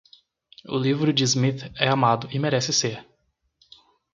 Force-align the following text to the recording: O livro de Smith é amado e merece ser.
O 0.67 0.79
livro 0.79 1.13
de 1.13 1.23
Smith 1.25 1.71
é 1.79 1.87
amado 1.87 2.27
e 2.31 2.39
merece 2.39 2.73
ser. 2.73 3.07